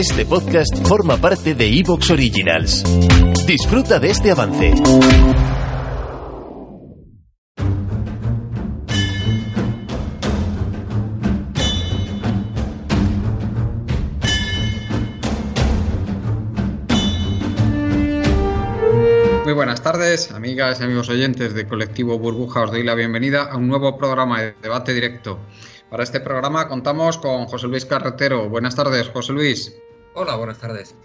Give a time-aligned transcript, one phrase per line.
[0.00, 2.82] Este podcast forma parte de Evox Originals.
[3.46, 4.72] Disfruta de este avance.
[19.44, 22.62] Muy buenas tardes, amigas y amigos oyentes de Colectivo Burbuja.
[22.62, 25.40] Os doy la bienvenida a un nuevo programa de debate directo.
[25.90, 28.48] Para este programa contamos con José Luis Carretero.
[28.48, 29.76] Buenas tardes, José Luis.
[30.12, 30.96] Hola, buenas tardes.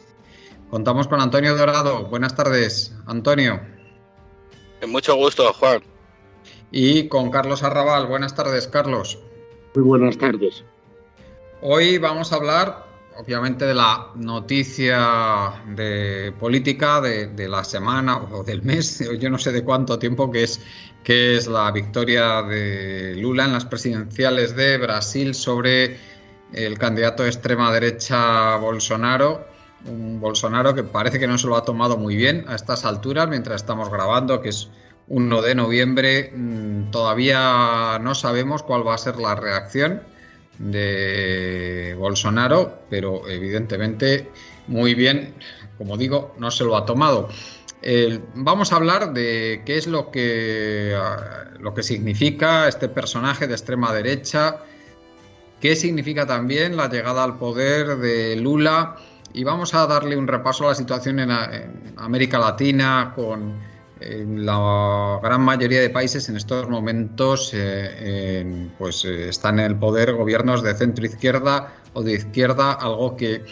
[0.72, 2.06] Contamos con Antonio Dorado.
[2.06, 3.60] Buenas tardes, Antonio.
[4.88, 5.84] Mucho gusto, Juan.
[6.72, 8.08] Y con Carlos Arrabal.
[8.08, 9.20] Buenas tardes, Carlos.
[9.76, 10.64] Muy buenas tardes.
[11.62, 18.44] Hoy vamos a hablar, obviamente, de la noticia de política de, de la semana o
[18.44, 20.60] del mes, yo no sé de cuánto tiempo, que es,
[21.04, 26.15] que es la victoria de Lula en las presidenciales de Brasil sobre
[26.56, 29.48] el candidato de extrema derecha Bolsonaro.
[29.86, 33.28] Un Bolsonaro que parece que no se lo ha tomado muy bien a estas alturas,
[33.28, 34.70] mientras estamos grabando, que es
[35.08, 36.32] 1 de noviembre.
[36.36, 40.02] mm, Todavía no sabemos cuál va a ser la reacción
[40.58, 44.32] de Bolsonaro, pero evidentemente
[44.68, 45.36] muy bien,
[45.78, 47.30] como digo, no se lo ha tomado.
[48.34, 53.54] Vamos a hablar de qué es lo que, ah, lo que significa este personaje de
[53.54, 54.64] extrema derecha,
[55.60, 58.96] qué significa también la llegada al poder de Lula
[59.34, 61.32] y vamos a darle un repaso a la situación en,
[61.98, 63.54] América Latina con
[64.00, 70.14] la gran mayoría de países en estos momentos eh, pues eh, están en el poder
[70.14, 73.44] gobiernos de centro izquierda o de izquierda, algo que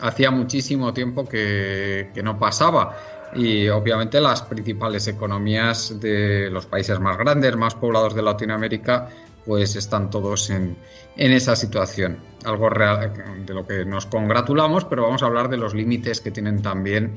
[0.00, 2.96] hacía muchísimo tiempo que no pasaba.
[3.34, 9.08] Y obviamente las principales economías de los países más grandes, más poblados de Latinoamérica,
[9.44, 10.76] pues están todos en,
[11.16, 12.18] en esa situación.
[12.44, 16.30] Algo real, de lo que nos congratulamos, pero vamos a hablar de los límites que
[16.30, 17.16] tienen también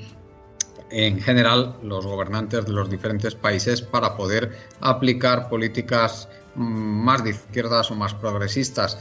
[0.89, 7.31] en general los gobernantes de los diferentes países para poder aplicar políticas mm, más de
[7.31, 8.99] izquierdas o más progresistas.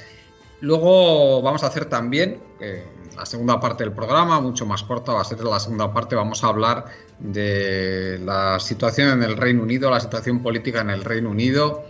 [0.60, 2.86] Luego vamos a hacer también eh,
[3.16, 6.42] la segunda parte del programa, mucho más corta, va a ser la segunda parte, vamos
[6.42, 6.86] a hablar
[7.18, 11.84] de la situación en el Reino Unido, la situación política en el Reino Unido,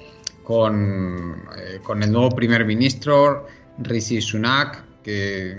[0.45, 3.47] con, eh, con el nuevo primer ministro,
[3.79, 5.57] Rishi Sunak, que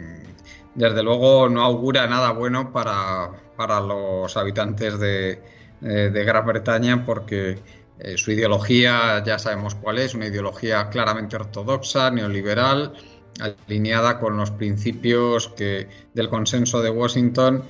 [0.74, 5.42] desde luego no augura nada bueno para, para los habitantes de,
[5.82, 7.64] eh, de Gran Bretaña porque
[8.00, 12.94] eh, su ideología ya sabemos cuál es, una ideología claramente ortodoxa, neoliberal,
[13.40, 17.64] alineada con los principios que, del consenso de Washington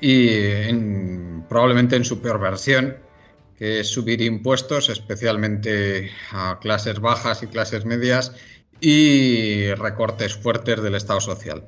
[0.00, 0.28] y
[0.68, 2.96] en- probablemente en su peor versión,
[3.58, 8.32] que es subir impuestos, especialmente a clases bajas y clases medias,
[8.80, 11.66] y recortes fuertes del Estado social.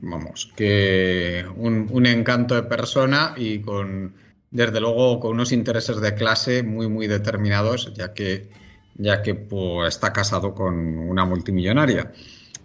[0.00, 4.14] Vamos, que un, encanto de persona y con,
[4.50, 8.48] desde luego, con unos intereses de clase muy, muy determinados, ya que,
[8.94, 12.12] ya que pues, está casado con una multimillonaria.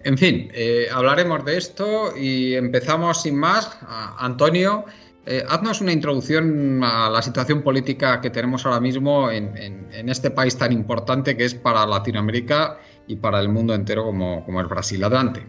[0.03, 3.78] En fin, eh, hablaremos de esto y empezamos sin más.
[4.17, 4.85] Antonio,
[5.25, 10.57] eh, haznos una introducción a la situación política que tenemos ahora mismo en, este país
[10.57, 15.01] tan importante que es para Latinoamérica y para el mundo entero como, es Brasil.
[15.01, 15.45] Adelante.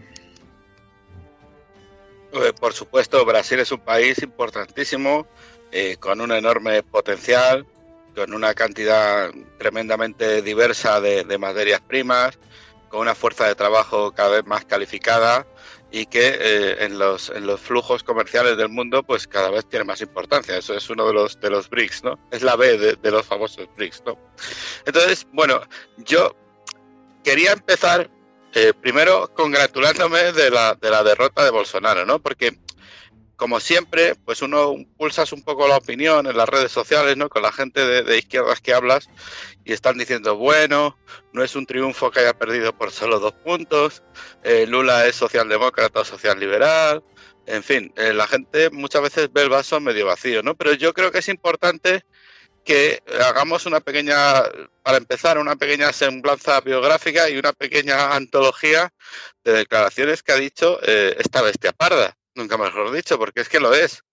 [2.31, 5.27] Eh, Por supuesto, Brasil es un país importantísimo,
[5.71, 7.65] eh, con un enorme potencial,
[8.15, 12.39] con una cantidad tremendamente diversa de materias primas,
[12.87, 15.45] con una fuerza de trabajo cada vez más calificada
[15.95, 19.85] y que eh, en, los, en los flujos comerciales del mundo pues cada vez tiene
[19.85, 20.57] más importancia.
[20.57, 22.19] Eso es uno de los, de los BRICS, ¿no?
[22.31, 24.19] Es la B de, los famosos BRICS, ¿no?
[24.85, 25.61] Entonces, bueno,
[25.99, 26.35] yo
[27.23, 28.09] quería empezar
[28.55, 32.19] eh, primero congratulándome de la, de la derrota de Bolsonaro, ¿no?
[32.19, 32.57] Porque
[33.35, 37.29] como siempre, pues uno pulsas un poco la opinión en las redes sociales, ¿no?
[37.29, 39.09] Con la gente de, izquierdas que hablas
[39.63, 40.97] y están diciendo, bueno,
[41.33, 44.03] no es un triunfo que haya perdido por solo dos puntos,
[44.43, 47.03] eh, Lula es socialdemócrata o social liberal,
[47.45, 50.55] en fin, eh, la gente muchas veces ve el vaso medio vacío, ¿no?
[50.55, 52.03] Pero yo creo que es importante
[52.63, 54.43] que hagamos una pequeña,
[54.81, 58.91] para empezar, una pequeña semblanza biográfica y una pequeña antología
[59.43, 63.59] de declaraciones que ha dicho eh, esta bestia parda, nunca mejor dicho, porque es que
[63.59, 64.03] lo es.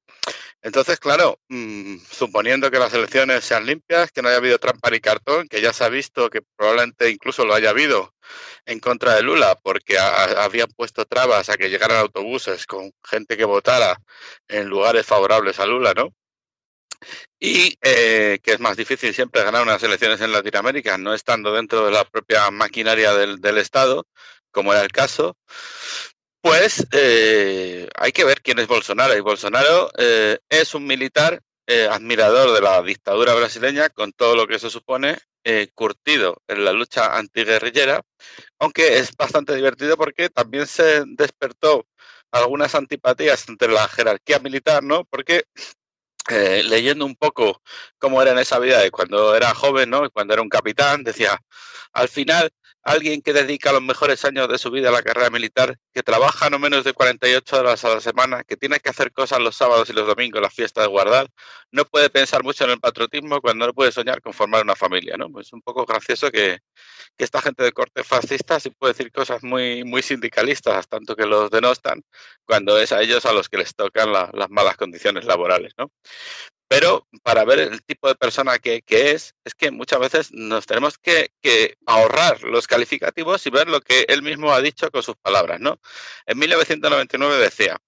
[0.63, 5.01] Entonces, claro, mm, suponiendo que las elecciones sean limpias, que no haya habido trampa ni
[5.01, 8.15] cartón, que ya se ha visto que probablemente incluso lo haya habido
[8.67, 13.45] en contra de Lula, porque habían puesto trabas a que llegaran autobuses con gente que
[13.45, 13.99] votara
[14.49, 16.15] en lugares favorables a Lula, ¿no?
[17.41, 21.85] Y eh, que es más difícil siempre ganar unas elecciones en Latinoamérica, no estando dentro
[21.85, 24.07] de la propia maquinaria del, del Estado,
[24.53, 25.37] como era el caso
[26.43, 29.17] pues eh, hay que ver quién es Bolsonaro.
[29.17, 34.47] Y Bolsonaro eh, es un militar eh, admirador de la dictadura brasileña, con todo lo
[34.47, 35.19] que eso supone,
[35.75, 38.03] curtido en la lucha antiguerrillera,
[38.61, 41.87] aunque es bastante divertido porque también se despertó
[42.31, 45.05] algunas antipatías entre la jerarquía militar, ¿no?
[45.05, 45.45] Porque
[46.65, 47.61] leyendo un poco
[47.99, 50.09] cómo era en esa vida de cuando era joven, ¿no?
[50.11, 51.41] Cuando era un capitán, decía,
[51.93, 52.53] al final
[52.83, 56.51] alguien que dedica los mejores años de su vida a la carrera militar, que trabaja
[56.51, 59.89] no menos de 48 horas a la semana, que tiene que hacer cosas los sábados
[59.91, 61.29] y los domingos, las fiestas de guardar,
[61.71, 65.17] no puede pensar mucho en el patriotismo cuando no puede soñar con formar una familia,
[65.17, 65.31] ¿no?
[65.31, 66.59] Pues es un poco gracioso que,
[67.19, 71.51] esta gente de corte fascista sí puede decir cosas muy, muy sindicalistas, tanto que los
[71.51, 72.03] denostan,
[72.45, 75.93] cuando es a ellos a los que les tocan las malas condiciones laborales, ¿no?
[76.73, 80.97] Pero para ver el tipo de persona que, es, es que muchas veces nos tenemos
[80.97, 81.31] que,
[81.85, 85.79] ahorrar los calificativos y ver lo que él mismo ha dicho con sus palabras, ¿no?
[86.25, 87.79] En 1999 decía,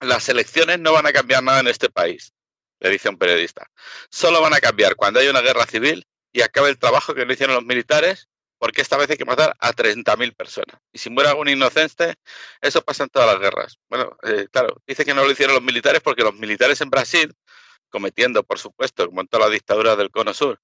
[0.00, 2.32] las elecciones no van a cambiar nada en este país,
[2.80, 3.70] le dice un periodista.
[4.10, 7.34] Solo van a cambiar cuando haya una guerra civil y acabe el trabajo que le
[7.34, 8.28] hicieron los militares,
[8.58, 10.80] porque esta vez hay que matar a 30.000 personas.
[10.92, 12.16] Y si muere algún inocente,
[12.60, 13.78] eso pasa en todas las guerras.
[13.88, 17.32] Bueno, eh, claro, dice que no lo hicieron los militares porque los militares en Brasil
[17.90, 20.60] cometiendo, por supuesto, como en toda la dictadura del Cono Sur,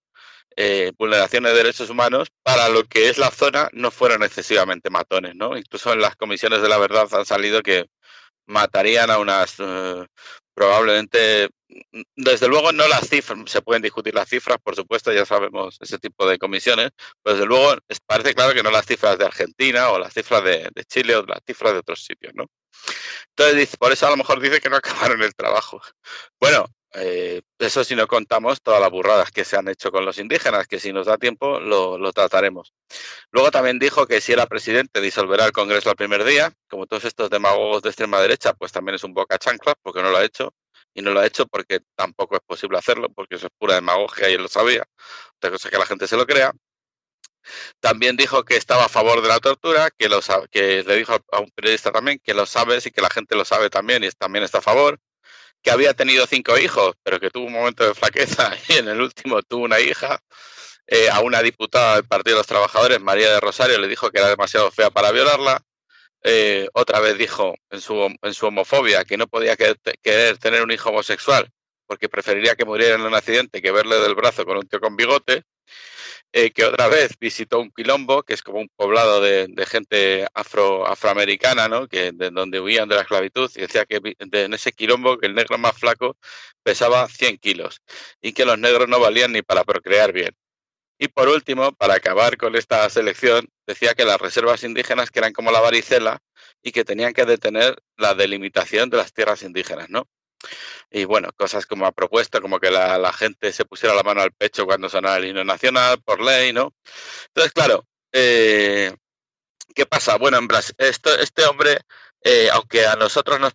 [0.56, 5.34] eh, vulneraciones de derechos humanos, para lo que es la zona no fueron excesivamente matones,
[5.36, 5.56] ¿no?
[5.56, 7.86] Incluso en las comisiones de la verdad han salido que
[8.46, 10.06] matarían a unas eh,
[10.54, 15.26] probablemente mm, desde luego no las cifras, se pueden discutir las cifras, por supuesto, ya
[15.26, 16.90] sabemos ese tipo de comisiones,
[17.22, 17.76] pero desde luego
[18.06, 21.22] parece claro que no las cifras de Argentina o las cifras de, de Chile o
[21.26, 22.46] las cifras de otros sitios, ¿no?
[23.36, 24.76] Entonces, por eso a lo mejor dice que no
[25.10, 25.80] acabaron el trabajo.
[26.40, 30.18] Bueno, eh, eso si no contamos todas las burradas que se han hecho con los
[30.18, 32.72] indígenas, que si nos da tiempo lo, trataremos.
[33.30, 37.04] Luego también dijo que si era presidente disolverá el Congreso el primer día, como todos
[37.04, 40.24] estos demagogos de extrema derecha, pues también es un boca chancla, porque no lo ha
[40.24, 40.54] hecho,
[40.94, 44.30] y no lo ha hecho porque tampoco es posible hacerlo, porque eso es pura demagogia
[44.30, 44.84] y él lo sabía,
[45.36, 46.52] otra cosa que la gente se lo crea.
[47.80, 51.40] También dijo que estaba a favor de la tortura, que, lo, que le dijo a
[51.40, 54.44] un periodista también que lo sabe y que la gente lo sabe también y también
[54.44, 54.98] está a favor
[55.62, 59.00] que había tenido cinco hijos, pero que tuvo un momento de flaqueza y en el
[59.00, 60.20] último tuvo una hija.
[60.88, 64.20] Eh, a una diputada del Partido de los Trabajadores, María de Rosario, le dijo que
[64.20, 65.60] era demasiado fea para violarla.
[66.22, 70.70] Eh, otra vez dijo en su, en su homofobia que no podía querer, tener un
[70.70, 71.50] hijo homosexual
[71.86, 74.96] porque preferiría que muriera en un accidente que verle del brazo con un tío con
[74.96, 75.42] bigote.
[76.32, 80.86] Eh, que otra vez visitó un quilombo, que es como un poblado de, gente afro,
[80.86, 81.88] afroamericana, ¿no?
[81.88, 85.34] que, de donde huían de la esclavitud, y decía que en ese quilombo que el
[85.34, 86.16] negro más flaco
[86.62, 87.80] pesaba 100 kilos
[88.20, 90.36] y que los negros no valían ni para procrear bien.
[90.98, 95.32] Y por último, para acabar con esta selección, decía que las reservas indígenas que eran
[95.32, 96.20] como la varicela
[96.62, 100.08] y que tenían que detener la delimitación de las tierras indígenas, ¿no?
[100.90, 104.32] Y bueno, cosas como ha propuesto, como que la, gente se pusiera la mano al
[104.32, 106.74] pecho cuando sonara el himno nacional por ley, ¿no?
[107.28, 108.94] Entonces, claro, eh,
[109.74, 110.16] ¿qué pasa?
[110.16, 111.80] Bueno, en Brasil, esto, este hombre,
[112.22, 113.52] eh, aunque a nosotros nos...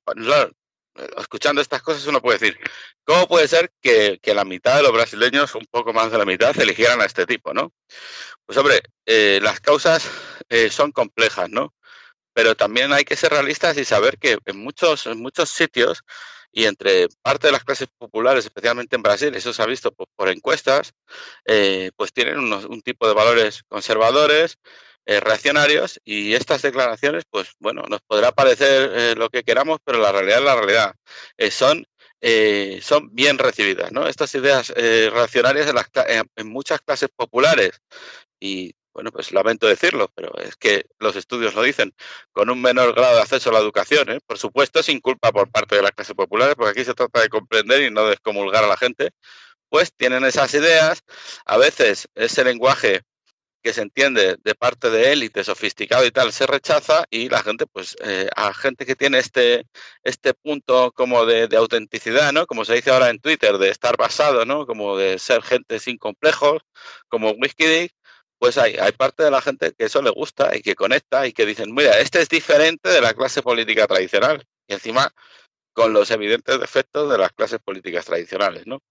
[1.17, 2.59] escuchando estas cosas uno puede decir,
[3.05, 6.57] ¿cómo puede ser que, la mitad de los brasileños, un poco más de la mitad,
[6.59, 7.73] eligieran a este tipo, ¿no?
[8.45, 10.07] Pues hombre, eh, las causas
[10.69, 11.73] son complejas, ¿no?
[12.33, 16.03] Pero también hay que ser realistas y saber que en muchos, en muchos sitios
[16.51, 20.29] y entre parte de las clases populares, especialmente en Brasil, eso se ha visto por,
[20.29, 20.93] encuestas,
[21.45, 24.57] eh, pues tienen un tipo de valores conservadores,
[25.05, 29.99] eh, reaccionarios, y estas declaraciones, pues bueno, nos podrá parecer eh, lo que queramos, pero
[29.99, 30.95] la realidad es la realidad.
[31.49, 31.85] son,
[32.81, 34.07] son bien recibidas, ¿no?
[34.07, 35.67] Estas ideas reaccionarias
[36.07, 37.81] en, en muchas clases populares
[38.39, 41.93] y bueno, pues lamento decirlo, pero es que los estudios lo dicen,
[42.31, 44.19] con un menor grado de acceso a la educación, ¿eh?
[44.25, 47.29] por supuesto sin culpa por parte de la clase popular, porque aquí se trata de
[47.29, 49.11] comprender y no de excomulgar a la gente,
[49.69, 51.03] pues tienen esas ideas,
[51.45, 53.01] a veces ese lenguaje
[53.61, 57.67] que se entiende de parte de élite, sofisticado y tal, se rechaza y la gente,
[57.67, 59.67] pues, eh, a gente que tiene este,
[60.03, 62.47] este punto como de, autenticidad, ¿no?
[62.47, 64.65] Como se dice ahora en Twitter, de estar basado, ¿no?
[64.65, 66.61] Como de ser gente sin complejos,
[67.07, 67.91] como Whisky
[68.41, 71.31] pues hay, hay parte de la gente que eso le gusta y que conecta y
[71.31, 74.43] que dicen, mira, este es diferente de la clase política tradicional.
[74.67, 75.13] Y encima
[75.73, 78.81] con los evidentes defectos de las clases políticas tradicionales, ¿no?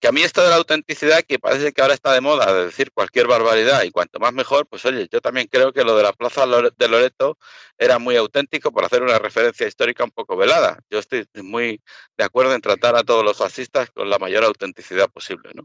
[0.00, 2.66] Que a mí esto de la autenticidad, que parece que ahora está de moda, de
[2.66, 6.04] decir cualquier barbaridad y cuanto más mejor, pues oye, yo también creo que lo de
[6.04, 7.38] la Plaza de Loreto
[7.78, 10.78] era muy auténtico por hacer una referencia histórica un poco velada.
[10.90, 11.82] Yo estoy muy
[12.16, 15.64] de acuerdo en tratar a todos los fascistas con la mayor autenticidad posible, ¿no?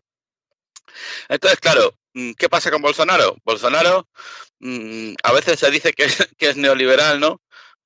[1.29, 3.37] Entonces, claro, mm, ¿qué pasa con Bolsonaro?
[3.43, 4.07] Bolsonaro
[4.59, 6.05] mm, a veces se dice que
[6.39, 7.41] es, neoliberal, ¿no?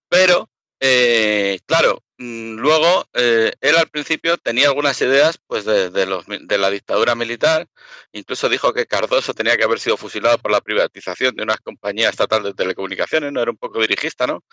[0.09, 6.23] Pero, eh, claro, Mm, luego, eh, él al principio tenía algunas ideas pues, de, los,
[6.27, 7.67] de, la dictadura militar,
[8.11, 12.09] incluso dijo que Cardoso tenía que haber sido fusilado por la privatización de una compañía
[12.09, 14.43] estatal de telecomunicaciones, no era un poco dirigista, ¿no?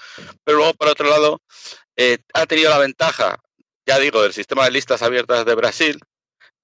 [0.45, 1.43] Pero luego, por otro lado,
[1.97, 3.39] eh, ha tenido la ventaja,
[3.85, 6.01] ya digo, del sistema de listas abiertas de Brasil,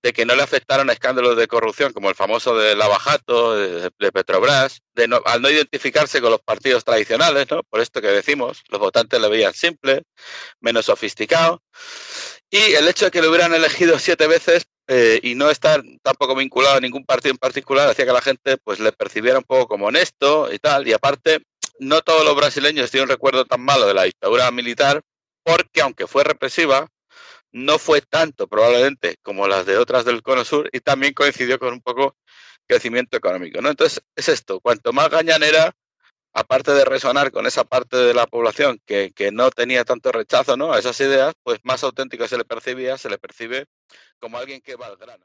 [0.04, 4.12] de que no le afectaron escándalos de corrupción como el famoso de Lavajato, de, de
[4.12, 4.82] Petrobras,
[5.24, 7.62] al no identificarse con los partidos tradicionales, ¿no?
[7.62, 10.02] Por esto que decimos, los votantes le veían simple,
[10.60, 11.62] menos sofisticado.
[12.50, 16.36] Y el hecho de que lo hubieran elegido siete veces eh, y no estar tampoco
[16.36, 19.68] vinculado a ningún partido en particular hacía que la gente pues le percibiera un poco
[19.68, 20.86] como honesto y tal.
[20.86, 21.40] Y aparte,
[21.78, 25.00] no todos los brasileños tienen un recuerdo tan malo de la dictadura militar,
[25.42, 26.88] porque aunque fue represiva,
[27.54, 31.72] no fue tanto probablemente como las de otras del Cono Sur y también coincidió con
[31.72, 32.16] un poco
[32.66, 33.62] crecimiento económico.
[33.62, 33.70] ¿no?
[33.70, 35.72] Entonces, es esto, cuanto más gañanera,
[36.32, 40.56] aparte de resonar con esa parte de la población que, que no tenía tanto rechazo
[40.56, 40.72] ¿no?
[40.72, 43.66] a esas ideas, pues más auténtico se le percibía, se le percibe
[44.18, 45.24] como alguien que va al grano.